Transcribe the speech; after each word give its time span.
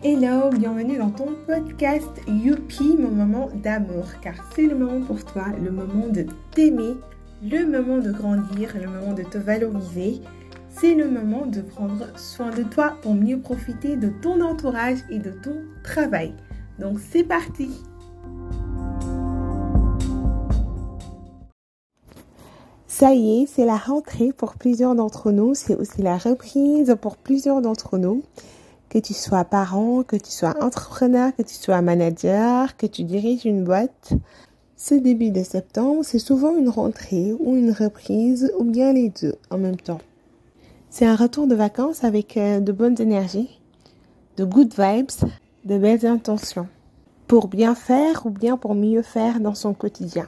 Hello, 0.00 0.50
bienvenue 0.50 0.96
dans 0.96 1.10
ton 1.10 1.34
podcast 1.44 2.06
Youpi, 2.28 2.96
mon 2.96 3.10
moment 3.10 3.50
d'amour, 3.52 4.04
car 4.22 4.34
c'est 4.54 4.62
le 4.62 4.76
moment 4.76 5.04
pour 5.04 5.24
toi, 5.24 5.46
le 5.60 5.72
moment 5.72 6.06
de 6.06 6.24
t'aimer, 6.52 6.94
le 7.42 7.66
moment 7.66 7.98
de 7.98 8.12
grandir, 8.12 8.76
le 8.80 8.86
moment 8.86 9.12
de 9.12 9.24
te 9.24 9.38
valoriser. 9.38 10.20
C'est 10.68 10.94
le 10.94 11.10
moment 11.10 11.46
de 11.46 11.62
prendre 11.62 12.16
soin 12.16 12.50
de 12.50 12.62
toi 12.62 12.96
pour 13.02 13.12
mieux 13.12 13.40
profiter 13.40 13.96
de 13.96 14.10
ton 14.22 14.40
entourage 14.40 14.98
et 15.10 15.18
de 15.18 15.30
ton 15.30 15.64
travail. 15.82 16.32
Donc 16.78 17.00
c'est 17.00 17.24
parti 17.24 17.68
Ça 22.86 23.14
y 23.14 23.42
est, 23.42 23.46
c'est 23.46 23.66
la 23.66 23.76
rentrée 23.76 24.32
pour 24.32 24.54
plusieurs 24.54 24.94
d'entre 24.94 25.32
nous, 25.32 25.54
c'est 25.54 25.74
aussi 25.74 26.02
la 26.02 26.18
reprise 26.18 26.96
pour 27.00 27.16
plusieurs 27.16 27.62
d'entre 27.62 27.98
nous 27.98 28.22
que 28.88 28.98
tu 28.98 29.14
sois 29.14 29.44
parent, 29.44 30.02
que 30.02 30.16
tu 30.16 30.30
sois 30.30 30.54
entrepreneur, 30.62 31.34
que 31.36 31.42
tu 31.42 31.54
sois 31.54 31.82
manager, 31.82 32.76
que 32.76 32.86
tu 32.86 33.04
diriges 33.04 33.44
une 33.44 33.64
boîte. 33.64 34.12
Ce 34.76 34.94
début 34.94 35.30
de 35.30 35.42
septembre, 35.42 36.00
c'est 36.04 36.18
souvent 36.18 36.56
une 36.56 36.68
rentrée 36.68 37.32
ou 37.38 37.56
une 37.56 37.72
reprise 37.72 38.52
ou 38.58 38.64
bien 38.64 38.92
les 38.92 39.10
deux 39.10 39.34
en 39.50 39.58
même 39.58 39.76
temps. 39.76 40.00
C'est 40.90 41.06
un 41.06 41.16
retour 41.16 41.46
de 41.46 41.54
vacances 41.54 42.04
avec 42.04 42.36
euh, 42.36 42.60
de 42.60 42.72
bonnes 42.72 43.00
énergies, 43.00 43.60
de 44.36 44.44
good 44.44 44.72
vibes, 44.78 45.30
de 45.64 45.78
belles 45.78 46.06
intentions 46.06 46.68
pour 47.26 47.48
bien 47.48 47.74
faire 47.74 48.24
ou 48.24 48.30
bien 48.30 48.56
pour 48.56 48.74
mieux 48.74 49.02
faire 49.02 49.38
dans 49.38 49.54
son 49.54 49.74
quotidien. 49.74 50.26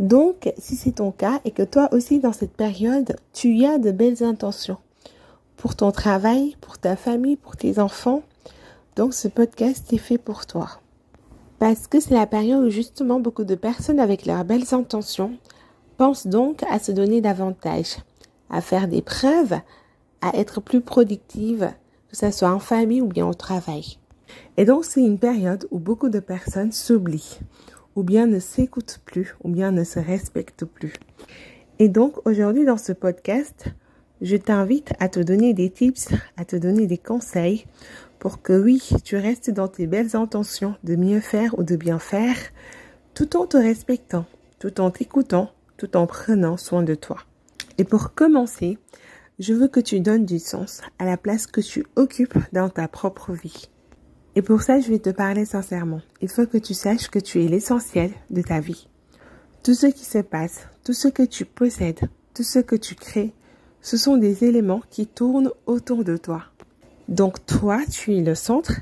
Donc, 0.00 0.52
si 0.58 0.74
c'est 0.74 0.96
ton 0.96 1.12
cas 1.12 1.40
et 1.44 1.52
que 1.52 1.62
toi 1.62 1.88
aussi 1.92 2.18
dans 2.18 2.32
cette 2.32 2.56
période, 2.56 3.16
tu 3.32 3.64
as 3.64 3.78
de 3.78 3.92
belles 3.92 4.24
intentions, 4.24 4.78
pour 5.62 5.76
ton 5.76 5.92
travail, 5.92 6.56
pour 6.60 6.76
ta 6.76 6.96
famille, 6.96 7.36
pour 7.36 7.56
tes 7.56 7.78
enfants. 7.78 8.22
Donc 8.96 9.14
ce 9.14 9.28
podcast 9.28 9.92
est 9.92 9.98
fait 9.98 10.18
pour 10.18 10.44
toi. 10.44 10.80
Parce 11.60 11.86
que 11.86 12.00
c'est 12.00 12.14
la 12.14 12.26
période 12.26 12.64
où 12.64 12.68
justement 12.68 13.20
beaucoup 13.20 13.44
de 13.44 13.54
personnes 13.54 14.00
avec 14.00 14.26
leurs 14.26 14.44
belles 14.44 14.74
intentions 14.74 15.38
pensent 15.98 16.26
donc 16.26 16.64
à 16.68 16.80
se 16.80 16.90
donner 16.90 17.20
davantage, 17.20 17.98
à 18.50 18.60
faire 18.60 18.88
des 18.88 19.02
preuves, 19.02 19.54
à 20.20 20.36
être 20.36 20.60
plus 20.60 20.80
productive, 20.80 21.70
que 22.10 22.16
ce 22.16 22.32
soit 22.32 22.50
en 22.50 22.58
famille 22.58 23.00
ou 23.00 23.06
bien 23.06 23.28
au 23.28 23.34
travail. 23.34 23.98
Et 24.56 24.64
donc 24.64 24.84
c'est 24.84 25.00
une 25.00 25.20
période 25.20 25.68
où 25.70 25.78
beaucoup 25.78 26.08
de 26.08 26.18
personnes 26.18 26.72
s'oublient, 26.72 27.38
ou 27.94 28.02
bien 28.02 28.26
ne 28.26 28.40
s'écoutent 28.40 28.98
plus, 29.04 29.36
ou 29.44 29.48
bien 29.48 29.70
ne 29.70 29.84
se 29.84 30.00
respectent 30.00 30.64
plus. 30.64 30.94
Et 31.78 31.88
donc 31.88 32.14
aujourd'hui 32.26 32.64
dans 32.64 32.78
ce 32.78 32.92
podcast, 32.92 33.72
je 34.22 34.36
t'invite 34.36 34.92
à 35.00 35.08
te 35.08 35.20
donner 35.20 35.52
des 35.52 35.68
tips, 35.68 36.08
à 36.36 36.44
te 36.44 36.56
donner 36.56 36.86
des 36.86 36.98
conseils 36.98 37.66
pour 38.18 38.40
que 38.40 38.52
oui, 38.52 38.80
tu 39.04 39.16
restes 39.16 39.50
dans 39.50 39.66
tes 39.66 39.88
belles 39.88 40.14
intentions 40.14 40.76
de 40.84 40.94
mieux 40.94 41.20
faire 41.20 41.58
ou 41.58 41.64
de 41.64 41.74
bien 41.74 41.98
faire, 41.98 42.36
tout 43.14 43.36
en 43.36 43.46
te 43.46 43.56
respectant, 43.56 44.26
tout 44.60 44.80
en 44.80 44.92
t'écoutant, 44.92 45.50
tout 45.76 45.96
en 45.96 46.06
prenant 46.06 46.56
soin 46.56 46.84
de 46.84 46.94
toi. 46.94 47.18
Et 47.78 47.84
pour 47.84 48.14
commencer, 48.14 48.78
je 49.40 49.52
veux 49.52 49.66
que 49.66 49.80
tu 49.80 49.98
donnes 49.98 50.24
du 50.24 50.38
sens 50.38 50.82
à 51.00 51.04
la 51.04 51.16
place 51.16 51.48
que 51.48 51.60
tu 51.60 51.84
occupes 51.96 52.38
dans 52.52 52.68
ta 52.68 52.86
propre 52.86 53.32
vie. 53.32 53.68
Et 54.36 54.42
pour 54.42 54.62
ça, 54.62 54.78
je 54.78 54.88
vais 54.88 55.00
te 55.00 55.10
parler 55.10 55.44
sincèrement. 55.44 56.00
Il 56.20 56.28
faut 56.28 56.46
que 56.46 56.58
tu 56.58 56.74
saches 56.74 57.08
que 57.08 57.18
tu 57.18 57.42
es 57.42 57.48
l'essentiel 57.48 58.12
de 58.30 58.40
ta 58.40 58.60
vie. 58.60 58.88
Tout 59.64 59.74
ce 59.74 59.86
qui 59.86 60.04
se 60.04 60.18
passe, 60.18 60.68
tout 60.84 60.92
ce 60.92 61.08
que 61.08 61.24
tu 61.24 61.44
possèdes, 61.44 62.08
tout 62.34 62.44
ce 62.44 62.60
que 62.60 62.76
tu 62.76 62.94
crées, 62.94 63.34
ce 63.82 63.96
sont 63.96 64.16
des 64.16 64.44
éléments 64.44 64.82
qui 64.90 65.06
tournent 65.06 65.50
autour 65.66 66.04
de 66.04 66.16
toi. 66.16 66.44
Donc 67.08 67.44
toi, 67.44 67.80
tu 67.90 68.16
es 68.16 68.22
le 68.22 68.34
centre 68.34 68.80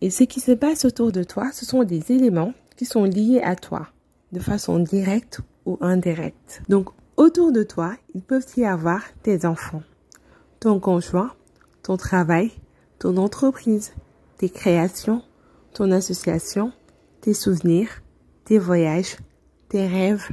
et 0.00 0.10
ce 0.10 0.24
qui 0.24 0.40
se 0.40 0.52
passe 0.52 0.84
autour 0.84 1.12
de 1.12 1.24
toi, 1.24 1.50
ce 1.52 1.64
sont 1.64 1.82
des 1.84 2.12
éléments 2.12 2.54
qui 2.76 2.84
sont 2.84 3.04
liés 3.04 3.40
à 3.42 3.56
toi 3.56 3.88
de 4.32 4.40
façon 4.40 4.78
directe 4.78 5.40
ou 5.66 5.78
indirecte. 5.80 6.62
Donc 6.68 6.90
autour 7.16 7.52
de 7.52 7.62
toi, 7.62 7.94
il 8.14 8.22
peuvent 8.22 8.46
y 8.56 8.64
avoir 8.64 9.02
tes 9.22 9.46
enfants, 9.46 9.82
ton 10.60 10.80
conjoint, 10.80 11.32
ton 11.82 11.96
travail, 11.96 12.52
ton 12.98 13.16
entreprise, 13.16 13.92
tes 14.38 14.48
créations, 14.48 15.22
ton 15.72 15.90
association, 15.90 16.72
tes 17.20 17.34
souvenirs, 17.34 17.88
tes 18.44 18.58
voyages, 18.58 19.16
tes 19.68 19.86
rêves, 19.86 20.28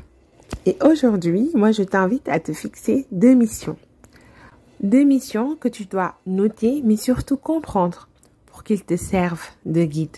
et 0.66 0.78
aujourd'hui, 0.84 1.50
moi, 1.56 1.72
je 1.72 1.84
t'invite 1.84 2.28
à 2.30 2.40
te 2.40 2.54
fixer 2.54 3.08
deux 3.12 3.34
missions. 3.34 3.78
Deux 4.82 5.04
missions 5.04 5.56
que 5.56 5.68
tu 5.68 5.86
dois 5.86 6.16
noter, 6.26 6.82
mais 6.84 6.98
surtout 6.98 7.38
comprendre 7.38 8.10
pour 8.46 8.64
qu'ils 8.64 8.84
te 8.84 8.96
servent 8.96 9.48
de 9.66 9.84
guide. 9.84 10.18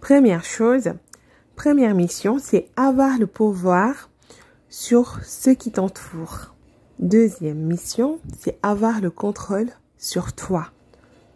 Première 0.00 0.44
chose, 0.44 0.92
première 1.54 1.94
mission, 1.94 2.38
c'est 2.38 2.68
avoir 2.76 3.18
le 3.18 3.26
pouvoir 3.26 4.10
sur 4.68 5.20
ce 5.24 5.50
qui 5.50 5.70
t'entoure. 5.70 6.54
Deuxième 6.98 7.58
mission, 7.58 8.18
c'est 8.38 8.58
avoir 8.62 9.00
le 9.00 9.10
contrôle 9.10 9.68
sur 9.98 10.32
toi, 10.32 10.66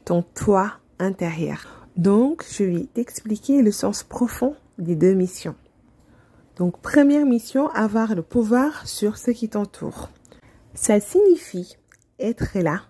ton 0.04 0.22
toi 0.34 0.72
intérieur. 0.98 1.86
Donc, 1.96 2.44
je 2.50 2.64
vais 2.64 2.86
t'expliquer 2.92 3.62
le 3.62 3.72
sens 3.72 4.02
profond 4.02 4.54
des 4.78 4.96
deux 4.96 5.14
missions. 5.14 5.54
Donc, 6.58 6.80
première 6.80 7.24
mission, 7.24 7.68
avoir 7.68 8.16
le 8.16 8.22
pouvoir 8.22 8.88
sur 8.88 9.16
ce 9.16 9.30
qui 9.30 9.48
t'entoure. 9.48 10.10
Ça 10.74 10.98
signifie 10.98 11.76
être 12.18 12.58
là 12.58 12.82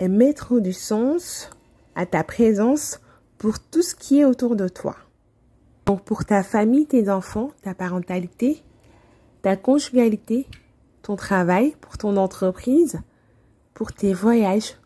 et 0.00 0.08
mettre 0.08 0.58
du 0.58 0.72
sens 0.72 1.50
à 1.94 2.04
ta 2.04 2.24
présence 2.24 3.00
pour 3.38 3.60
tout 3.60 3.82
ce 3.82 3.94
qui 3.94 4.18
est 4.18 4.24
autour 4.24 4.56
de 4.56 4.66
toi. 4.66 4.96
Donc, 5.86 6.02
pour 6.02 6.24
ta 6.24 6.42
famille, 6.42 6.86
tes 6.86 7.08
enfants, 7.08 7.52
ta 7.62 7.74
parentalité, 7.74 8.64
ta 9.42 9.56
conjugalité, 9.56 10.48
ton 11.02 11.14
travail, 11.14 11.76
pour 11.80 11.96
ton 11.96 12.16
entreprise, 12.16 13.00
pour 13.72 13.92
tes 13.92 14.12
voyages, 14.12 14.76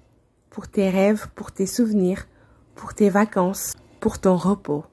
pour 0.50 0.68
tes 0.68 0.90
rêves, 0.90 1.28
pour 1.34 1.52
tes 1.52 1.66
souvenirs, 1.66 2.26
pour 2.74 2.92
tes 2.92 3.08
vacances, 3.08 3.72
pour 3.98 4.18
ton 4.18 4.36
repos. 4.36 4.84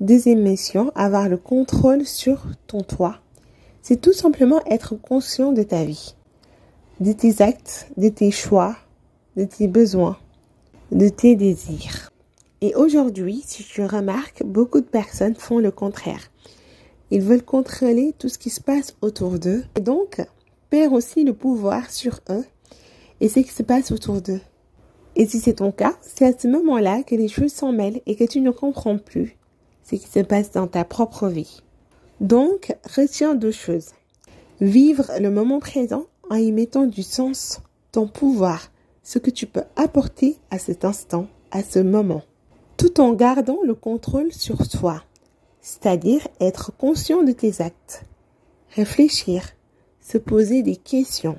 Deuxième 0.00 0.42
mission, 0.42 0.92
avoir 0.94 1.28
le 1.28 1.36
contrôle 1.36 2.06
sur 2.06 2.46
ton 2.68 2.82
toit. 2.82 3.18
C'est 3.82 4.00
tout 4.00 4.12
simplement 4.12 4.60
être 4.70 4.94
conscient 4.94 5.50
de 5.50 5.64
ta 5.64 5.82
vie, 5.82 6.14
de 7.00 7.10
tes 7.10 7.42
actes, 7.42 7.88
de 7.96 8.08
tes 8.08 8.30
choix, 8.30 8.76
de 9.36 9.42
tes 9.42 9.66
besoins, 9.66 10.16
de 10.92 11.08
tes 11.08 11.34
désirs. 11.34 12.12
Et 12.60 12.76
aujourd'hui, 12.76 13.42
si 13.44 13.64
tu 13.64 13.84
remarques, 13.84 14.44
beaucoup 14.44 14.80
de 14.80 14.86
personnes 14.86 15.34
font 15.34 15.58
le 15.58 15.72
contraire. 15.72 16.30
Ils 17.10 17.22
veulent 17.22 17.44
contrôler 17.44 18.14
tout 18.16 18.28
ce 18.28 18.38
qui 18.38 18.50
se 18.50 18.60
passe 18.60 18.94
autour 19.02 19.40
d'eux 19.40 19.64
et 19.76 19.80
donc 19.80 20.24
perdent 20.70 20.94
aussi 20.94 21.24
le 21.24 21.34
pouvoir 21.34 21.90
sur 21.90 22.20
eux 22.30 22.44
et 23.20 23.28
ce 23.28 23.40
qui 23.40 23.50
se 23.50 23.64
passe 23.64 23.90
autour 23.90 24.22
d'eux. 24.22 24.42
Et 25.16 25.26
si 25.26 25.40
c'est 25.40 25.54
ton 25.54 25.72
cas, 25.72 25.96
c'est 26.02 26.26
à 26.26 26.38
ce 26.38 26.46
moment-là 26.46 27.02
que 27.02 27.16
les 27.16 27.26
choses 27.26 27.52
s'en 27.52 27.72
mêlent 27.72 28.00
et 28.06 28.14
que 28.14 28.22
tu 28.22 28.40
ne 28.40 28.52
comprends 28.52 28.98
plus 28.98 29.38
ce 29.88 29.96
qui 29.96 30.06
se 30.06 30.20
passe 30.20 30.50
dans 30.50 30.66
ta 30.66 30.84
propre 30.84 31.28
vie. 31.28 31.62
Donc, 32.20 32.76
retiens 32.96 33.34
deux 33.34 33.52
choses. 33.52 33.90
Vivre 34.60 35.10
le 35.20 35.30
moment 35.30 35.60
présent 35.60 36.06
en 36.30 36.34
y 36.34 36.52
mettant 36.52 36.86
du 36.86 37.02
sens, 37.02 37.60
ton 37.92 38.08
pouvoir, 38.08 38.70
ce 39.02 39.18
que 39.18 39.30
tu 39.30 39.46
peux 39.46 39.62
apporter 39.76 40.36
à 40.50 40.58
cet 40.58 40.84
instant, 40.84 41.28
à 41.50 41.62
ce 41.62 41.78
moment, 41.78 42.22
tout 42.76 43.00
en 43.00 43.12
gardant 43.12 43.60
le 43.64 43.74
contrôle 43.74 44.32
sur 44.32 44.68
toi, 44.68 45.02
c'est-à-dire 45.62 46.26
être 46.40 46.76
conscient 46.76 47.22
de 47.22 47.32
tes 47.32 47.62
actes, 47.62 48.02
réfléchir, 48.74 49.42
se 50.00 50.18
poser 50.18 50.62
des 50.62 50.76
questions, 50.76 51.38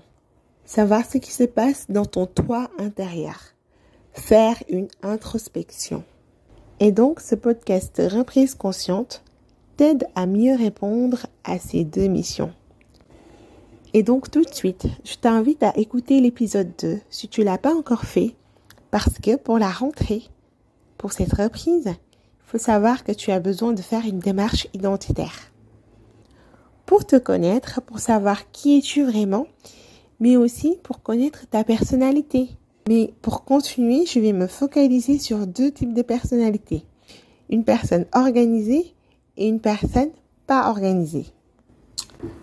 savoir 0.66 1.06
ce 1.06 1.18
qui 1.18 1.32
se 1.32 1.44
passe 1.44 1.86
dans 1.90 2.06
ton 2.06 2.26
toi 2.26 2.70
intérieur, 2.80 3.40
faire 4.14 4.56
une 4.70 4.88
introspection. 5.04 6.04
Et 6.82 6.94
donc, 6.94 7.20
ce 7.20 7.36
podcast 7.36 8.02
Reprise 8.10 8.56
consciente 8.56 9.22
t'aide 9.76 10.08
à 10.16 10.26
mieux 10.26 10.56
répondre 10.56 11.26
à 11.44 11.60
ces 11.60 11.84
deux 11.84 12.08
missions. 12.08 12.54
Et 13.94 14.02
donc, 14.02 14.32
tout 14.32 14.44
de 14.44 14.54
suite, 14.54 14.88
je 15.04 15.16
t'invite 15.16 15.62
à 15.62 15.76
écouter 15.76 16.22
l'épisode 16.22 16.72
2 16.82 17.02
si 17.10 17.28
tu 17.28 17.44
l'as 17.44 17.58
pas 17.58 17.76
encore 17.76 18.06
fait, 18.06 18.34
parce 18.92 19.20
que 19.20 19.36
pour 19.36 19.60
la 19.60 19.70
rentrée, 19.70 20.24
pour 20.98 21.12
cette 21.12 21.34
reprise, 21.34 21.88
il 21.88 22.46
faut 22.46 22.58
savoir 22.58 23.04
que 23.04 23.12
tu 23.12 23.32
as 23.32 23.42
besoin 23.42 23.74
de 23.74 23.82
faire 23.82 24.06
une 24.06 24.20
démarche 24.20 24.68
identitaire. 24.74 25.52
Pour 26.86 27.06
te 27.06 27.18
connaître, 27.18 27.82
pour 27.82 28.00
savoir 28.00 28.52
qui 28.52 28.78
es-tu 28.78 29.04
vraiment, 29.04 29.48
mais 30.22 30.38
aussi 30.38 30.78
pour 30.84 31.02
connaître 31.02 31.46
ta 31.50 31.66
personnalité, 31.66 32.50
mais 32.90 33.14
pour 33.22 33.46
continuer, 33.46 34.08
je 34.08 34.20
vais 34.20 34.34
me 34.34 34.48
focaliser 34.48 35.20
sur 35.20 35.46
deux 35.46 35.72
types 35.72 35.94
de 35.94 36.02
personnalités. 36.02 36.84
Une 37.52 37.64
personne 37.64 38.08
organisée 38.14 38.96
et 39.38 39.48
une 39.48 39.60
personne 39.60 40.10
pas 40.48 40.68
organisée. 40.68 41.28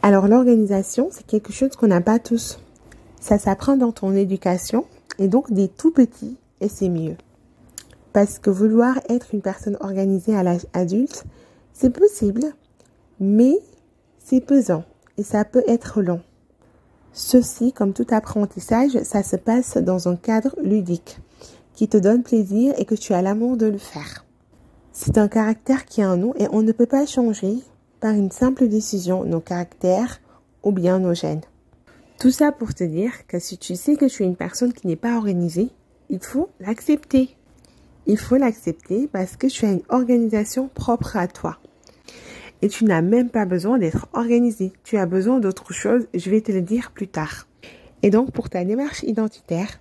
Alors 0.02 0.28
l'organisation, 0.28 1.08
c'est 1.10 1.26
quelque 1.26 1.52
chose 1.52 1.74
qu'on 1.74 1.88
n'a 1.88 2.00
pas 2.00 2.20
tous. 2.20 2.60
Ça 3.20 3.40
s'apprend 3.40 3.76
dans 3.76 3.90
ton 3.90 4.14
éducation 4.14 4.84
et 5.18 5.26
donc 5.26 5.52
des 5.52 5.66
tout 5.66 5.90
petits 5.90 6.36
et 6.60 6.68
c'est 6.68 6.90
mieux. 6.90 7.16
Parce 8.12 8.38
que 8.38 8.48
vouloir 8.48 9.00
être 9.08 9.34
une 9.34 9.42
personne 9.42 9.76
organisée 9.80 10.36
à 10.36 10.44
l'âge 10.44 10.66
adulte, 10.74 11.24
c'est 11.72 11.90
possible, 11.90 12.54
mais 13.18 13.58
c'est 14.24 14.40
pesant 14.40 14.84
et 15.18 15.24
ça 15.24 15.44
peut 15.44 15.64
être 15.66 16.02
long. 16.02 16.20
Ceci, 17.18 17.72
comme 17.72 17.94
tout 17.94 18.06
apprentissage, 18.10 19.02
ça 19.02 19.22
se 19.22 19.36
passe 19.36 19.78
dans 19.78 20.06
un 20.06 20.16
cadre 20.16 20.54
ludique 20.62 21.18
qui 21.72 21.88
te 21.88 21.96
donne 21.96 22.22
plaisir 22.22 22.74
et 22.76 22.84
que 22.84 22.94
tu 22.94 23.14
as 23.14 23.22
l'amour 23.22 23.56
de 23.56 23.64
le 23.64 23.78
faire. 23.78 24.26
C'est 24.92 25.16
un 25.16 25.26
caractère 25.26 25.86
qui 25.86 26.02
est 26.02 26.06
en 26.06 26.18
nous 26.18 26.34
et 26.38 26.46
on 26.52 26.60
ne 26.60 26.72
peut 26.72 26.84
pas 26.84 27.06
changer 27.06 27.54
par 28.00 28.12
une 28.12 28.30
simple 28.30 28.68
décision 28.68 29.24
nos 29.24 29.40
caractères 29.40 30.20
ou 30.62 30.72
bien 30.72 30.98
nos 30.98 31.14
gènes. 31.14 31.40
Tout 32.20 32.30
ça 32.30 32.52
pour 32.52 32.74
te 32.74 32.84
dire 32.84 33.26
que 33.26 33.38
si 33.38 33.56
tu 33.56 33.76
sais 33.76 33.96
que 33.96 34.04
tu 34.04 34.22
es 34.22 34.26
une 34.26 34.36
personne 34.36 34.74
qui 34.74 34.86
n'est 34.86 34.94
pas 34.94 35.16
organisée, 35.16 35.70
il 36.10 36.22
faut 36.22 36.50
l'accepter. 36.60 37.34
Il 38.06 38.18
faut 38.18 38.36
l'accepter 38.36 39.08
parce 39.10 39.38
que 39.38 39.46
tu 39.46 39.64
as 39.64 39.72
une 39.72 39.82
organisation 39.88 40.68
propre 40.68 41.16
à 41.16 41.28
toi. 41.28 41.56
Et 42.62 42.68
tu 42.68 42.84
n'as 42.84 43.02
même 43.02 43.28
pas 43.30 43.44
besoin 43.44 43.78
d'être 43.78 44.08
organisé. 44.12 44.72
Tu 44.84 44.96
as 44.96 45.06
besoin 45.06 45.40
d'autre 45.40 45.72
chose. 45.72 46.06
Je 46.14 46.30
vais 46.30 46.40
te 46.40 46.52
le 46.52 46.62
dire 46.62 46.90
plus 46.92 47.08
tard. 47.08 47.46
Et 48.02 48.10
donc, 48.10 48.32
pour 48.32 48.48
ta 48.48 48.64
démarche 48.64 49.02
identitaire, 49.02 49.80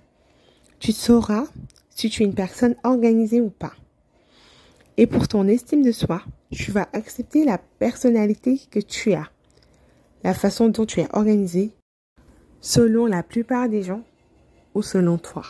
tu 0.80 0.92
sauras 0.92 1.46
si 1.90 2.10
tu 2.10 2.24
es 2.24 2.26
une 2.26 2.36
personne 2.36 2.76
organisée 2.84 3.42
ou 3.42 3.50
pas. 3.50 3.74
Et 4.98 5.08
pour 5.08 5.28
ton 5.28 5.48
estime 5.48 5.82
de 5.82 5.92
soi, 5.92 6.22
tu 6.52 6.72
vas 6.72 6.88
accepter 6.94 7.44
la 7.44 7.58
personnalité 7.58 8.62
que 8.72 8.80
tu 8.80 9.14
as, 9.14 9.30
la 10.24 10.34
façon 10.34 10.70
dont 10.70 10.86
tu 10.86 11.02
es 11.02 11.08
organisé, 11.12 11.72
selon 12.62 13.06
la 13.06 13.24
plupart 13.24 13.68
des 13.68 13.84
gens 13.84 14.04
ou 14.74 14.82
selon 14.82 15.18
toi. 15.18 15.44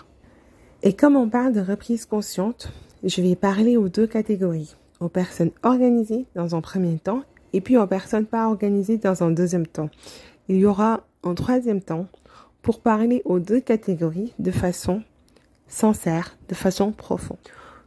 Et 0.84 0.94
comme 0.94 1.16
on 1.16 1.30
parle 1.30 1.54
de 1.54 1.62
reprise 1.62 2.06
consciente, 2.06 2.72
je 3.04 3.22
vais 3.22 3.36
parler 3.36 3.78
aux 3.78 3.90
deux 3.90 4.08
catégories. 4.08 4.76
Aux 5.00 5.10
personnes 5.10 5.52
organisées 5.64 6.26
dans 6.36 6.56
un 6.56 6.62
premier 6.62 6.98
temps 7.00 7.24
et 7.54 7.62
puis 7.62 7.78
aux 7.78 7.88
personnes 7.88 8.26
pas 8.26 8.48
organisées 8.48 8.98
dans 8.98 9.24
un 9.24 9.32
deuxième 9.32 9.68
temps. 9.68 9.90
Il 10.50 10.58
y 10.58 10.66
aura 10.66 11.06
un 11.24 11.34
troisième 11.34 11.82
temps 11.82 12.08
pour 12.62 12.82
parler 12.82 13.22
aux 13.26 13.40
deux 13.40 13.62
catégories 13.62 14.34
de 14.40 14.52
façon 14.52 15.04
sincère, 15.68 16.38
de 16.50 16.56
façon 16.56 16.92
profonde, 16.92 17.38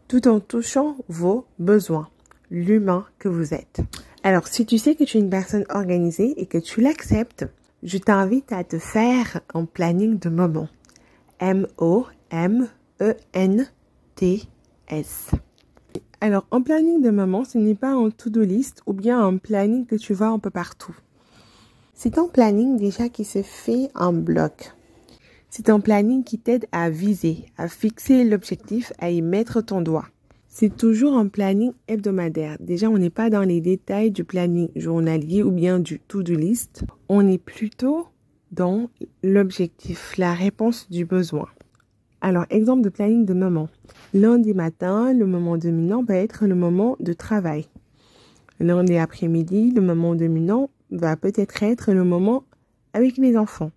tout 0.09 0.27
en 0.29 0.41
touchant 0.41 0.97
vos 1.09 1.45
besoins, 1.59 2.09
l'humain 2.51 3.05
que 3.19 3.29
vous 3.29 3.55
êtes. 3.55 3.81
Alors, 4.23 4.49
si 4.49 4.65
tu 4.67 4.79
sais 4.79 4.95
que 4.95 5.05
tu 5.05 5.19
es 5.19 5.21
une 5.21 5.31
personne 5.31 5.67
organisée 5.69 6.41
et 6.41 6.47
que 6.47 6.59
tu 6.59 6.81
l'acceptes, 6.81 7.47
je 7.83 7.99
t'invite 7.99 8.53
à 8.53 8.65
te 8.65 8.79
faire 8.79 9.41
un 9.55 9.65
planning 9.65 10.19
de 10.19 10.29
moments. 10.29 10.69
M-O-M-E-N-T-S. 11.41 12.09
Alors, 16.21 16.47
un 16.51 16.63
planning 16.63 17.01
de 17.01 17.11
moments, 17.11 17.45
ce 17.45 17.59
n'est 17.59 17.77
pas 17.77 17.93
un 17.93 18.11
to-do 18.11 18.43
list 18.43 18.83
ou 18.87 18.93
bien 18.93 19.25
un 19.25 19.37
planning 19.37 19.87
que 19.87 19.95
tu 19.95 20.15
vois 20.15 20.27
un 20.27 20.41
peu 20.41 20.51
partout. 20.51 20.97
C'est 21.95 22.19
un 22.19 22.27
planning 22.27 22.77
déjà 22.77 23.09
qui 23.09 23.25
se 23.25 23.43
fait 23.43 23.89
en 23.95 24.13
bloc. 24.13 24.73
C'est 25.49 25.71
un 25.71 25.79
planning 25.79 26.25
qui 26.25 26.39
t'aide 26.41 26.67
à 26.73 26.91
viser, 26.91 27.47
à 27.57 27.69
fixer 27.69 28.25
l'objectif, 28.25 28.93
à 28.99 29.11
y 29.11 29.23
mettre 29.23 29.61
ton 29.61 29.81
doigt. 29.81 30.07
C'est 30.49 30.77
toujours 30.77 31.15
un 31.15 31.29
planning 31.29 31.73
hebdomadaire. 31.87 32.57
Déjà, 32.59 32.91
on 32.91 32.99
n'est 32.99 33.11
pas 33.11 33.31
dans 33.31 33.43
les 33.43 33.61
détails 33.61 34.11
du 34.11 34.25
planning 34.25 34.71
journalier 34.75 35.45
ou 35.45 35.53
bien 35.53 35.79
du 35.79 36.01
to-do 36.01 36.35
list. 36.35 36.83
On 37.09 37.29
est 37.29 37.39
plutôt 37.39 38.09
dans 38.51 38.91
l'objectif, 39.23 40.17
la 40.19 40.35
réponse 40.35 40.91
du 40.91 41.05
besoin. 41.05 41.47
Alors, 42.21 42.47
exemple 42.51 42.83
de 42.83 42.89
planning 42.89 43.25
de 43.25 43.35
moment. 43.35 43.69
Lundi 44.13 44.53
matin, 44.53 45.13
le 45.13 45.27
moment 45.27 45.57
dominant 45.57 46.03
va 46.03 46.17
être 46.17 46.47
le 46.47 46.55
moment 46.55 46.97
de 46.99 47.13
travail. 47.13 47.67
Lundi 48.61 48.97
après-midi, 48.97 49.71
le 49.71 49.81
moment 49.81 50.15
dominant 50.15 50.69
va 50.91 51.17
peut-être 51.17 51.63
être 51.63 51.93
le 51.93 52.03
moment 52.03 52.45
avec 52.93 53.19
les 53.19 53.37
enfants. 53.37 53.71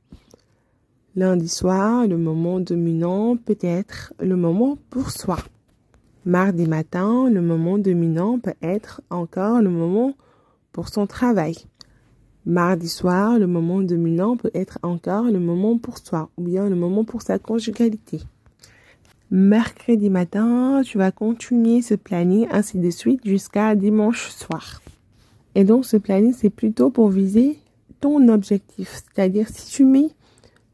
Lundi 1.16 1.50
soir, 1.50 2.08
le 2.08 2.18
moment 2.18 2.60
dominant 2.60 3.36
peut 3.36 3.58
être 3.62 4.14
le 4.20 4.36
moment 4.36 4.78
pour 4.90 5.12
soi. 5.12 5.38
Mardi 6.26 6.68
matin, 6.68 7.30
le 7.30 7.42
moment 7.42 7.78
dominant 7.78 8.40
peut 8.40 8.54
être 8.62 9.02
encore 9.10 9.62
le 9.62 9.70
moment 9.70 10.14
pour 10.72 10.88
son 10.88 11.08
travail. 11.08 11.56
Mardi 12.46 12.90
soir, 12.90 13.38
le 13.38 13.46
moment 13.46 13.82
dominant 13.82 14.36
peut 14.36 14.50
être 14.56 14.80
encore 14.82 15.26
le 15.26 15.40
moment 15.40 15.78
pour 15.78 16.00
soi 16.00 16.32
ou 16.38 16.44
bien 16.44 16.70
le 16.70 16.76
moment 16.76 17.04
pour 17.04 17.22
sa 17.22 17.38
conjugalité. 17.38 18.20
Mercredi 19.30 20.10
matin, 20.10 20.82
tu 20.84 20.98
vas 20.98 21.12
continuer 21.12 21.84
ce 21.84 21.94
planning 21.94 22.48
ainsi 22.52 22.80
de 22.80 22.90
suite 22.90 23.22
jusqu'à 23.24 23.76
dimanche 23.76 24.30
soir. 24.30 24.82
Et 25.54 25.64
donc 25.64 25.86
ce 25.86 25.98
planning, 25.98 26.34
c'est 26.34 26.50
plutôt 26.50 26.90
pour 26.90 27.10
viser 27.10 27.60
ton 28.00 28.28
objectif. 28.28 29.04
C'est-à-dire 29.06 29.48
si 29.48 29.72
tu 29.72 29.86
mets 29.86 30.10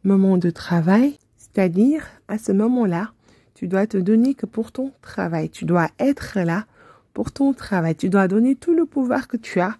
moment 0.05 0.37
de 0.37 0.49
travail, 0.49 1.17
c'est-à-dire 1.35 2.05
à 2.29 2.37
ce 2.37 2.53
moment-là, 2.53 3.11
tu 3.55 3.67
dois 3.67 3.87
te 3.87 3.97
donner 3.97 4.35
que 4.35 4.45
pour 4.45 4.71
ton 4.71 4.93
travail. 5.01 5.49
Tu 5.49 5.65
dois 5.65 5.89
être 5.99 6.39
là 6.39 6.65
pour 7.13 7.31
ton 7.31 7.51
travail. 7.51 7.95
Tu 7.95 8.09
dois 8.09 8.29
donner 8.29 8.55
tout 8.55 8.73
le 8.73 8.85
pouvoir 8.85 9.27
que 9.27 9.35
tu 9.35 9.59
as 9.59 9.75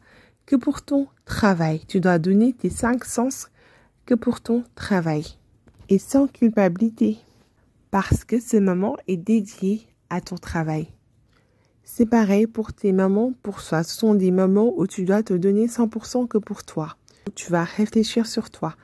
que 0.47 0.55
pour 0.55 0.81
ton 0.81 1.07
travail. 1.25 1.81
Tu 1.87 1.99
dois 1.99 2.17
donner 2.17 2.53
tes 2.53 2.71
cinq 2.71 3.05
sens 3.05 3.49
que 4.07 4.15
pour 4.15 4.41
ton 4.41 4.63
travail. 4.73 5.37
Et 5.89 5.99
sans 5.99 6.27
culpabilité. 6.27 7.17
Parce 7.91 8.23
que 8.23 8.39
ce 8.39 8.57
moment 8.57 8.97
est 9.07 9.17
dédié 9.17 9.87
à 10.09 10.21
ton 10.21 10.37
travail. 10.37 10.87
C'est 11.83 12.05
pareil 12.05 12.47
pour 12.47 12.73
tes 12.73 12.93
moments 12.93 13.33
pour 13.43 13.61
soi. 13.61 13.83
Ce 13.83 13.95
sont 13.95 14.15
des 14.15 14.31
moments 14.31 14.73
où 14.75 14.87
tu 14.87 15.03
dois 15.03 15.21
te 15.21 15.33
donner 15.33 15.67
100% 15.67 16.27
que 16.27 16.37
pour 16.37 16.63
toi. 16.63 16.95
Tu 17.35 17.51
vas 17.51 17.63
réfléchir 17.63 18.25
sur 18.25 18.49
toi, 18.49 18.75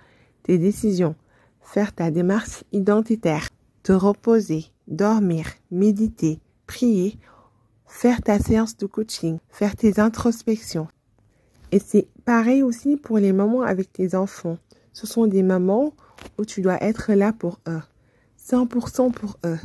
tes 0.44 0.58
décisions, 0.58 1.16
faire 1.62 1.94
ta 1.94 2.12
démarche 2.12 2.64
identitaire, 2.74 3.48
te 3.84 3.94
reposer, 3.94 4.66
dormir, 4.88 5.46
méditer, 5.72 6.40
prier, 6.68 7.18
faire 7.88 8.22
ta 8.22 8.40
séance 8.40 8.76
de 8.76 8.86
coaching, 8.86 9.38
faire 9.50 9.76
tes 9.78 10.00
introspections. 10.00 10.88
Et 11.74 11.80
c'est 11.80 12.08
pareil 12.24 12.62
aussi 12.62 12.98
pour 12.98 13.18
les 13.18 13.34
moments 13.34 13.64
avec 13.64 13.92
tes 13.92 14.14
enfants. 14.14 14.60
Ce 14.92 15.08
sont 15.08 15.26
des 15.26 15.42
moments 15.42 15.94
où 16.38 16.46
tu 16.46 16.62
dois 16.62 16.78
être 16.84 17.14
là 17.14 17.34
pour 17.34 17.60
eux. 17.68 17.82
100% 18.40 19.12
pour 19.12 19.40
eux. 19.44 19.58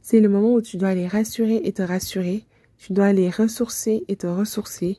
C'est 0.00 0.20
le 0.20 0.30
moment 0.30 0.54
où 0.54 0.62
tu 0.62 0.78
dois 0.78 0.94
les 0.94 1.06
rassurer 1.06 1.60
et 1.62 1.74
te 1.74 1.82
rassurer. 1.82 2.46
Tu 2.78 2.94
dois 2.94 3.12
les 3.12 3.28
ressourcer 3.28 4.02
et 4.08 4.16
te 4.16 4.26
ressourcer. 4.26 4.96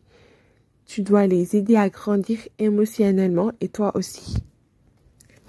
Tu 0.86 1.02
dois 1.02 1.26
les 1.26 1.56
aider 1.56 1.76
à 1.76 1.90
grandir 1.90 2.38
émotionnellement 2.60 3.52
et 3.60 3.68
toi 3.68 3.98
aussi. 3.98 4.36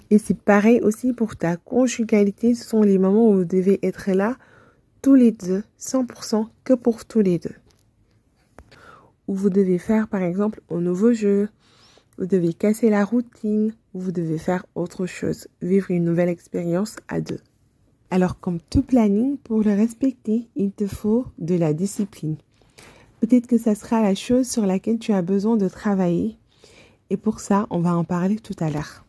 Et 0.09 0.17
c'est 0.17 0.41
pareil 0.41 0.81
aussi 0.81 1.13
pour 1.13 1.37
ta 1.37 1.59
conjugalité. 1.59 2.55
Ce 2.55 2.67
sont 2.67 2.81
les 2.81 2.97
moments 2.97 3.29
où 3.29 3.35
vous 3.35 3.45
devez 3.45 3.79
être 3.83 4.11
là 4.13 4.39
tous 5.03 5.17
les 5.17 5.33
deux, 5.33 5.65
100% 5.79 6.47
que 6.65 6.73
pour 6.73 7.05
tous 7.05 7.21
les 7.21 7.39
deux. 7.39 7.57
Où 9.29 9.35
vous 9.35 9.51
devez 9.51 9.79
faire 9.79 10.09
par 10.09 10.23
exemple 10.23 10.61
un 10.71 10.81
nouveau 10.81 11.13
jeu, 11.13 11.49
vous 12.19 12.27
devez 12.27 12.53
casser 12.53 12.91
la 12.91 13.05
routine, 13.05 13.73
ou 13.95 14.01
vous 14.01 14.11
devez 14.11 14.39
faire 14.39 14.67
autre 14.75 15.07
chose, 15.07 15.47
vivre 15.63 15.93
une 15.93 16.05
nouvelle 16.05 16.29
expérience 16.29 16.97
à 17.07 17.21
deux. 17.21 17.41
Alors 18.11 18.41
comme 18.41 18.59
tout 18.71 18.83
planning, 18.83 19.37
pour 19.37 19.63
le 19.63 19.75
respecter, 19.75 20.49
il 20.57 20.73
te 20.73 20.89
faut 20.89 21.27
de 21.39 21.55
la 21.55 21.73
discipline. 21.75 22.37
Peut-être 23.21 23.47
que 23.47 23.59
ça 23.59 23.77
sera 23.77 24.03
la 24.03 24.17
chose 24.17 24.49
sur 24.49 24.67
laquelle 24.67 24.99
tu 24.99 25.13
as 25.13 25.23
besoin 25.23 25.57
de 25.57 25.69
travailler. 25.69 26.37
Et 27.11 27.17
pour 27.17 27.39
ça, 27.39 27.69
on 27.71 27.79
va 27.79 27.95
en 27.95 28.05
parler 28.05 28.37
tout 28.37 28.57
à 28.59 28.71
l'heure 28.71 29.05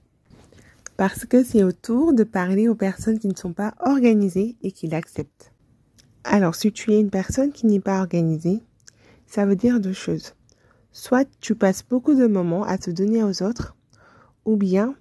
parce 1.00 1.24
que 1.24 1.46
c'est 1.46 1.64
au 1.64 1.72
tour 1.72 2.12
de 2.12 2.26
parler 2.26 2.68
aux 2.68 2.76
personnes 2.76 3.20
qui 3.20 3.30
ne 3.30 3.36
sont 3.38 3.54
pas 3.54 3.74
organisées 3.80 4.58
et 4.64 4.74
qui 4.74 4.88
l'acceptent. 4.88 5.54
Alors, 6.26 6.56
si 6.56 6.74
tu 6.74 6.92
es 6.92 7.00
une 7.00 7.10
personne 7.10 7.54
qui 7.54 7.68
n'est 7.68 7.80
pas 7.80 8.02
organisée, 8.02 8.60
ça 9.30 9.46
veut 9.46 9.56
dire 9.56 9.80
deux 9.80 9.94
choses. 9.94 10.34
Soit 10.92 11.30
tu 11.40 11.54
passes 11.54 11.84
beaucoup 11.88 12.16
de 12.16 12.26
moments 12.26 12.64
à 12.64 12.80
te 12.80 12.90
donner 12.90 13.24
aux 13.24 13.44
autres, 13.44 13.76
ou 14.46 14.58
bien 14.58 14.96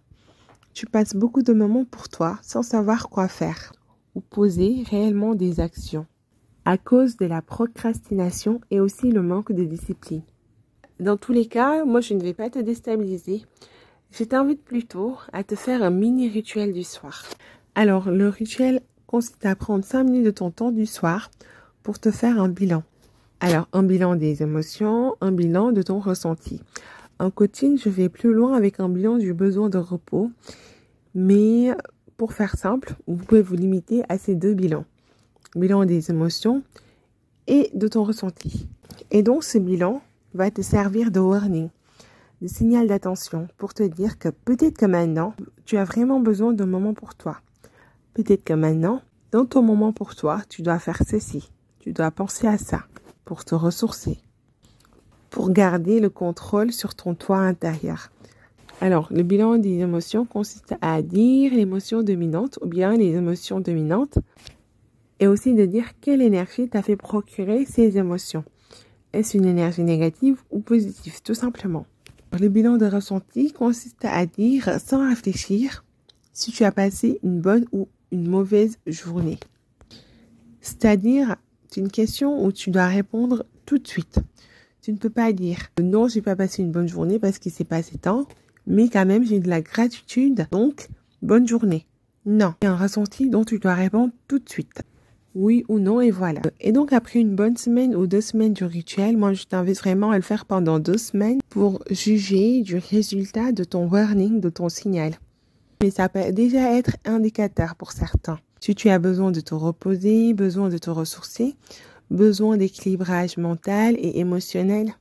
tu 0.74 0.84
passes 0.84 1.16
beaucoup 1.16 1.42
de 1.42 1.54
moments 1.54 1.86
pour 1.86 2.10
toi 2.10 2.38
sans 2.42 2.62
savoir 2.62 3.08
quoi 3.08 3.26
faire 3.26 3.72
ou 4.14 4.20
poser 4.20 4.84
réellement 4.90 5.34
des 5.34 5.60
actions 5.60 6.06
à 6.66 6.76
cause 6.76 7.16
de 7.16 7.24
la 7.24 7.40
procrastination 7.40 8.60
et 8.70 8.80
aussi 8.80 9.10
le 9.10 9.22
manque 9.22 9.52
de 9.52 9.64
discipline. 9.64 10.22
Dans 11.00 11.16
tous 11.16 11.32
les 11.32 11.46
cas, 11.46 11.86
moi 11.86 12.02
je 12.02 12.12
ne 12.12 12.20
vais 12.20 12.34
pas 12.34 12.50
te 12.50 12.58
déstabiliser. 12.58 13.46
Je 14.10 14.24
t'invite 14.24 14.62
plutôt 14.62 15.16
à 15.32 15.42
te 15.42 15.54
faire 15.54 15.82
un 15.82 15.90
mini 15.90 16.28
rituel 16.28 16.74
du 16.74 16.82
soir. 16.82 17.24
Alors, 17.74 18.10
le 18.10 18.28
rituel 18.28 18.80
consiste 19.06 19.46
à 19.46 19.56
prendre 19.56 19.84
5 19.84 20.04
minutes 20.04 20.26
de 20.26 20.30
ton 20.30 20.50
temps 20.50 20.70
du 20.70 20.84
soir 20.84 21.30
pour 21.82 21.98
te 21.98 22.10
faire 22.10 22.38
un 22.38 22.48
bilan. 22.48 22.82
Alors, 23.40 23.68
un 23.72 23.84
bilan 23.84 24.16
des 24.16 24.42
émotions, 24.42 25.14
un 25.20 25.30
bilan 25.30 25.70
de 25.70 25.80
ton 25.82 26.00
ressenti. 26.00 26.60
En 27.20 27.30
coaching, 27.30 27.78
je 27.78 27.88
vais 27.88 28.08
plus 28.08 28.32
loin 28.32 28.54
avec 28.54 28.80
un 28.80 28.88
bilan 28.88 29.16
du 29.16 29.32
besoin 29.32 29.68
de 29.68 29.78
repos. 29.78 30.32
Mais 31.14 31.70
pour 32.16 32.32
faire 32.32 32.56
simple, 32.56 32.96
vous 33.06 33.14
pouvez 33.14 33.42
vous 33.42 33.54
limiter 33.54 34.02
à 34.08 34.18
ces 34.18 34.34
deux 34.34 34.54
bilans. 34.54 34.84
Bilan 35.54 35.84
des 35.84 36.10
émotions 36.10 36.64
et 37.46 37.70
de 37.74 37.86
ton 37.86 38.02
ressenti. 38.02 38.66
Et 39.12 39.22
donc 39.22 39.44
ce 39.44 39.58
bilan 39.58 40.02
va 40.34 40.50
te 40.50 40.60
servir 40.60 41.12
de 41.12 41.20
warning, 41.20 41.68
de 42.42 42.48
signal 42.48 42.88
d'attention 42.88 43.46
pour 43.56 43.72
te 43.72 43.84
dire 43.84 44.18
que 44.18 44.30
peut-être 44.30 44.76
que 44.76 44.86
maintenant, 44.86 45.32
tu 45.64 45.76
as 45.76 45.84
vraiment 45.84 46.18
besoin 46.18 46.52
d'un 46.52 46.66
moment 46.66 46.92
pour 46.92 47.14
toi. 47.14 47.40
Peut-être 48.14 48.42
que 48.42 48.52
maintenant, 48.52 49.00
dans 49.30 49.46
ton 49.46 49.62
moment 49.62 49.92
pour 49.92 50.16
toi, 50.16 50.42
tu 50.48 50.62
dois 50.62 50.80
faire 50.80 51.02
ceci. 51.06 51.52
Tu 51.78 51.92
dois 51.92 52.10
penser 52.10 52.48
à 52.48 52.58
ça 52.58 52.82
pour 53.28 53.44
te 53.44 53.54
ressourcer, 53.54 54.16
pour 55.28 55.50
garder 55.50 56.00
le 56.00 56.08
contrôle 56.08 56.72
sur 56.72 56.94
ton 56.94 57.14
toit 57.14 57.40
intérieur. 57.40 58.10
Alors, 58.80 59.08
le 59.10 59.22
bilan 59.22 59.58
des 59.58 59.80
émotions 59.80 60.24
consiste 60.24 60.74
à 60.80 61.02
dire 61.02 61.52
l'émotion 61.52 62.02
dominante 62.02 62.58
ou 62.62 62.66
bien 62.66 62.96
les 62.96 63.14
émotions 63.14 63.60
dominantes 63.60 64.18
et 65.20 65.26
aussi 65.26 65.52
de 65.52 65.66
dire 65.66 65.90
quelle 66.00 66.22
énergie 66.22 66.70
t'a 66.70 66.80
fait 66.80 66.96
procurer 66.96 67.66
ces 67.66 67.98
émotions. 67.98 68.44
Est-ce 69.12 69.36
une 69.36 69.44
énergie 69.44 69.84
négative 69.84 70.40
ou 70.50 70.60
positive, 70.60 71.20
tout 71.22 71.34
simplement? 71.34 71.84
Le 72.40 72.48
bilan 72.48 72.78
de 72.78 72.86
ressenti 72.86 73.52
consiste 73.52 74.06
à 74.06 74.24
dire 74.24 74.80
sans 74.80 75.06
réfléchir 75.06 75.84
si 76.32 76.50
tu 76.50 76.64
as 76.64 76.72
passé 76.72 77.20
une 77.22 77.42
bonne 77.42 77.66
ou 77.72 77.88
une 78.10 78.26
mauvaise 78.26 78.78
journée. 78.86 79.38
C'est-à-dire, 80.62 81.36
c'est 81.70 81.80
une 81.80 81.90
question 81.90 82.44
où 82.44 82.52
tu 82.52 82.70
dois 82.70 82.86
répondre 82.86 83.44
tout 83.66 83.78
de 83.78 83.86
suite. 83.86 84.18
Tu 84.82 84.92
ne 84.92 84.98
peux 84.98 85.10
pas 85.10 85.32
dire 85.32 85.58
non, 85.80 86.08
j'ai 86.08 86.22
pas 86.22 86.36
passé 86.36 86.62
une 86.62 86.72
bonne 86.72 86.88
journée 86.88 87.18
parce 87.18 87.38
qu'il 87.38 87.52
s'est 87.52 87.64
passé 87.64 87.98
tant 87.98 88.26
mais 88.68 88.88
quand 88.88 89.06
même 89.06 89.24
j'ai 89.24 89.40
de 89.40 89.48
la 89.48 89.62
gratitude, 89.62 90.46
donc 90.52 90.88
bonne 91.22 91.48
journée. 91.48 91.86
Non, 92.26 92.54
c'est 92.60 92.68
un 92.68 92.76
ressenti 92.76 93.30
dont 93.30 93.44
tu 93.44 93.58
dois 93.58 93.74
répondre 93.74 94.12
tout 94.28 94.38
de 94.38 94.48
suite. 94.48 94.82
Oui 95.34 95.64
ou 95.68 95.78
non 95.78 96.00
et 96.00 96.10
voilà. 96.10 96.40
Et 96.60 96.72
donc 96.72 96.92
après 96.92 97.20
une 97.20 97.34
bonne 97.34 97.56
semaine 97.56 97.94
ou 97.94 98.06
deux 98.06 98.20
semaines 98.20 98.52
du 98.52 98.64
rituel, 98.64 99.16
moi 99.16 99.32
je 99.32 99.44
t'invite 99.44 99.78
vraiment 99.78 100.10
à 100.10 100.16
le 100.16 100.22
faire 100.22 100.44
pendant 100.44 100.78
deux 100.78 100.98
semaines 100.98 101.40
pour 101.48 101.82
juger 101.90 102.62
du 102.62 102.76
résultat 102.76 103.52
de 103.52 103.64
ton 103.64 103.88
warning, 103.88 104.40
de 104.40 104.50
ton 104.50 104.68
signal. 104.68 105.12
Mais 105.82 105.90
ça 105.90 106.08
peut 106.08 106.32
déjà 106.32 106.76
être 106.76 106.96
indicateur 107.04 107.74
pour 107.76 107.92
certains. 107.92 108.38
Si 108.60 108.74
tu 108.74 108.88
as 108.88 108.98
besoin 108.98 109.30
de 109.30 109.40
te 109.40 109.54
reposer, 109.54 110.34
besoin 110.34 110.68
de 110.68 110.78
te 110.78 110.90
ressourcer, 110.90 111.54
besoin 112.10 112.56
d'équilibrage 112.56 113.36
mental 113.36 113.96
et 113.98 114.18
émotionnel, 114.18 114.92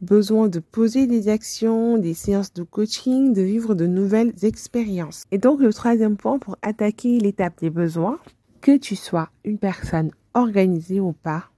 besoin 0.00 0.48
de 0.48 0.60
poser 0.60 1.06
des 1.06 1.28
actions, 1.28 1.98
des 1.98 2.14
séances 2.14 2.52
de 2.52 2.62
coaching, 2.62 3.32
de 3.32 3.42
vivre 3.42 3.74
de 3.74 3.86
nouvelles 3.86 4.32
expériences. 4.42 5.24
Et 5.30 5.38
donc 5.38 5.60
le 5.60 5.72
troisième 5.72 6.16
point 6.16 6.38
pour 6.38 6.56
attaquer 6.62 7.18
l'étape 7.18 7.60
des 7.60 7.70
besoins, 7.70 8.18
que 8.60 8.76
tu 8.76 8.96
sois 8.96 9.28
une 9.44 9.58
personne 9.58 10.10
organisée 10.32 11.00
ou 11.00 11.12
pas, 11.12 11.50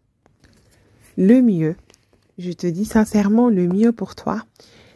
le 1.17 1.41
mieux, 1.41 1.77
je 2.39 2.53
te 2.53 2.67
dis 2.67 2.85
sincèrement, 2.85 3.49
le 3.49 3.67
mieux 3.67 3.93
pour 3.93 4.15
toi, 4.15 4.43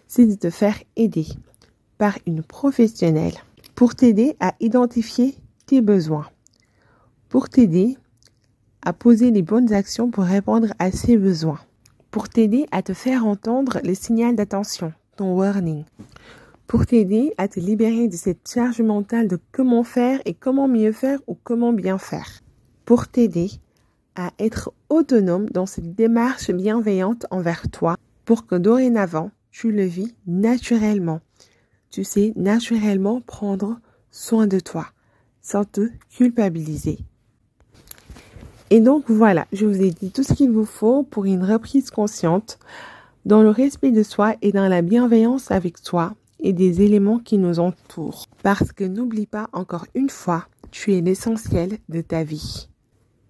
c'est 0.06 0.26
de 0.26 0.34
te 0.34 0.50
faire 0.50 0.76
aider 0.96 1.26
par 1.98 2.18
une 2.26 2.42
professionnelle 2.42 3.34
pour 3.74 3.94
t'aider 3.94 4.36
à 4.40 4.54
identifier 4.60 5.36
pour 7.28 7.48
t'aider 7.48 7.96
à 8.82 8.92
poser 8.92 9.30
les 9.30 9.42
bonnes 9.42 9.72
actions 9.72 10.10
pour 10.10 10.24
répondre 10.24 10.68
à 10.78 10.90
ces 10.90 11.16
besoins 11.16 11.60
pour 12.10 12.28
t'aider 12.28 12.66
à 12.72 12.82
te 12.82 12.92
faire 12.92 13.26
entendre 13.26 13.80
le 13.84 13.94
signal 13.94 14.34
d'attention, 14.34 14.92
ton 15.16 15.34
warning, 15.34 15.84
pour 16.66 16.86
t'aider 16.86 17.32
à 17.38 17.48
te 17.48 17.60
libérer 17.60 18.08
de 18.08 18.16
cette 18.16 18.48
charge 18.48 18.80
mentale 18.80 19.28
de 19.28 19.38
comment 19.52 19.84
faire 19.84 20.20
et 20.24 20.34
comment 20.34 20.68
mieux 20.68 20.92
faire 20.92 21.20
ou 21.26 21.36
comment 21.42 21.72
bien 21.72 21.98
faire, 21.98 22.40
pour 22.84 23.08
t'aider 23.08 23.50
à 24.16 24.32
être 24.38 24.72
autonome 24.88 25.48
dans 25.50 25.66
cette 25.66 25.94
démarche 25.94 26.50
bienveillante 26.50 27.26
envers 27.30 27.68
toi, 27.70 27.96
pour 28.24 28.46
que 28.46 28.56
dorénavant, 28.56 29.30
tu 29.50 29.72
le 29.72 29.84
vis 29.84 30.14
naturellement. 30.26 31.20
Tu 31.90 32.04
sais 32.04 32.32
naturellement 32.36 33.20
prendre 33.20 33.80
soin 34.10 34.46
de 34.46 34.60
toi, 34.60 34.86
sans 35.42 35.64
te 35.64 35.88
culpabiliser. 36.10 36.98
Et 38.70 38.80
donc 38.80 39.04
voilà, 39.08 39.46
je 39.52 39.66
vous 39.66 39.82
ai 39.82 39.90
dit 39.90 40.12
tout 40.12 40.22
ce 40.22 40.32
qu'il 40.32 40.50
vous 40.50 40.64
faut 40.64 41.02
pour 41.02 41.24
une 41.24 41.42
reprise 41.42 41.90
consciente 41.90 42.58
dans 43.24 43.42
le 43.42 43.50
respect 43.50 43.90
de 43.90 44.02
soi 44.02 44.36
et 44.42 44.52
dans 44.52 44.68
la 44.68 44.82
bienveillance 44.82 45.50
avec 45.50 45.78
soi 45.78 46.14
et 46.38 46.52
des 46.52 46.82
éléments 46.82 47.18
qui 47.18 47.36
nous 47.36 47.58
entourent. 47.58 48.26
Parce 48.42 48.72
que 48.72 48.84
n'oublie 48.84 49.26
pas 49.26 49.48
encore 49.52 49.86
une 49.94 50.08
fois, 50.08 50.46
tu 50.70 50.94
es 50.94 51.00
l'essentiel 51.00 51.78
de 51.88 52.00
ta 52.00 52.22
vie. 52.22 52.68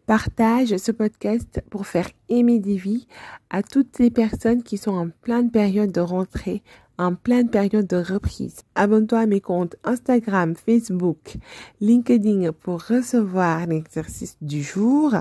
Partage 0.07 0.77
ce 0.77 0.93
podcast 0.93 1.63
pour 1.71 1.87
faire 1.87 2.09
aimer 2.29 2.59
des 2.59 2.77
vies 2.77 3.07
à 3.49 3.63
toutes 3.63 3.97
ces 3.97 4.11
personnes 4.11 4.63
qui 4.63 4.77
sont 4.77 4.93
en 4.93 5.09
pleine 5.09 5.51
période 5.51 5.93
de 5.93 6.01
rentrée, 6.01 6.63
en 7.01 7.15
pleine 7.15 7.49
période 7.49 7.87
de 7.87 7.97
reprise. 7.97 8.57
Abonne-toi 8.75 9.21
à 9.21 9.27
mes 9.27 9.41
comptes 9.41 9.77
Instagram, 9.85 10.55
Facebook, 10.55 11.39
LinkedIn 11.81 12.53
pour 12.53 12.85
recevoir 12.85 13.67
l'exercice 13.67 14.37
du 14.43 14.63
jour. 14.63 15.15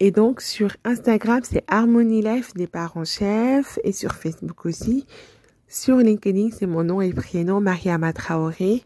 Et 0.00 0.10
donc 0.10 0.40
sur 0.40 0.76
Instagram, 0.84 1.42
c'est 1.44 1.62
Harmony 1.68 2.22
Life 2.22 2.54
des 2.54 2.66
parents 2.66 3.04
chefs 3.04 3.78
et 3.84 3.92
sur 3.92 4.14
Facebook 4.14 4.66
aussi. 4.66 5.06
Sur 5.68 5.98
LinkedIn, 5.98 6.48
c'est 6.50 6.66
mon 6.66 6.82
nom 6.82 7.00
et 7.00 7.12
prénom, 7.12 7.60
Mariama 7.60 8.12
Traoré. 8.12 8.82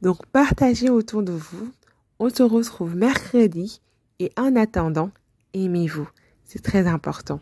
Donc 0.00 0.24
partagez 0.32 0.88
autour 0.88 1.22
de 1.22 1.32
vous. 1.32 1.70
On 2.18 2.30
se 2.30 2.42
retrouve 2.42 2.96
mercredi 2.96 3.82
et 4.20 4.32
en 4.38 4.56
attendant, 4.56 5.10
aimez-vous. 5.52 6.08
C'est 6.44 6.62
très 6.62 6.86
important. 6.86 7.40